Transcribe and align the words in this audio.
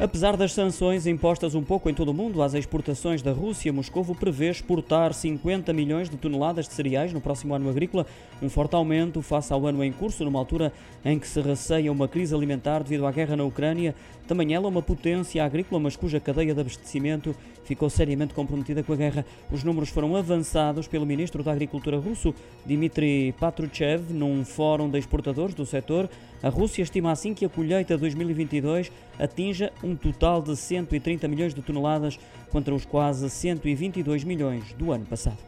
Apesar 0.00 0.36
das 0.36 0.52
sanções 0.52 1.06
impostas 1.06 1.54
um 1.54 1.62
pouco 1.62 1.88
em 1.88 1.94
todo 1.94 2.08
o 2.08 2.14
mundo 2.14 2.42
às 2.42 2.52
exportações 2.52 3.22
da 3.22 3.30
Rússia, 3.30 3.72
Moscou 3.72 4.04
prevê 4.14 4.50
exportar 4.50 5.14
50 5.14 5.72
milhões 5.72 6.10
de 6.10 6.16
toneladas 6.16 6.66
de 6.66 6.74
cereais 6.74 7.12
no 7.12 7.20
próximo 7.20 7.54
ano 7.54 7.70
agrícola, 7.70 8.04
um 8.42 8.48
forte 8.48 8.74
aumento 8.74 9.22
face 9.22 9.52
ao 9.52 9.64
ano 9.64 9.84
em 9.84 9.92
curso, 9.92 10.24
numa 10.24 10.40
altura 10.40 10.72
em 11.04 11.16
que 11.16 11.28
se 11.28 11.40
receia 11.40 11.92
uma 11.92 12.08
crise 12.08 12.34
alimentar 12.34 12.82
devido 12.82 13.06
à 13.06 13.12
guerra 13.12 13.36
na 13.36 13.44
Ucrânia. 13.44 13.94
Também 14.26 14.52
ela 14.52 14.68
uma 14.68 14.82
potência 14.82 15.44
agrícola, 15.44 15.80
mas 15.80 15.96
cuja 15.96 16.18
cadeia 16.18 16.52
de 16.52 16.60
abastecimento 16.60 17.34
ficou 17.62 17.88
seriamente 17.88 18.34
comprometida 18.34 18.82
com 18.82 18.92
a 18.92 18.96
guerra. 18.96 19.24
Os 19.50 19.62
números 19.62 19.90
foram 19.90 20.16
avançados 20.16 20.88
pelo 20.88 21.06
ministro 21.06 21.42
da 21.42 21.52
Agricultura 21.52 21.98
russo, 21.98 22.34
Dmitry 22.66 23.34
Patruchev, 23.38 24.12
num 24.12 24.44
fórum 24.44 24.90
de 24.90 24.98
exportadores 24.98 25.54
do 25.54 25.64
setor. 25.64 26.08
A 26.42 26.48
Rússia 26.48 26.82
estima 26.82 27.10
assim 27.10 27.32
que 27.32 27.44
a 27.44 27.48
colheita 27.48 27.94
de 27.94 28.00
2022 28.00 28.90
atinja 29.18 29.72
um 29.94 29.96
total 29.96 30.42
de 30.42 30.56
130 30.56 31.26
milhões 31.28 31.54
de 31.54 31.62
toneladas 31.62 32.18
contra 32.50 32.74
os 32.74 32.84
quase 32.84 33.30
122 33.30 34.24
milhões 34.24 34.72
do 34.74 34.92
ano 34.92 35.06
passado. 35.06 35.38